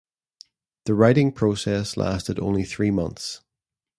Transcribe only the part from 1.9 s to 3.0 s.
lasted only three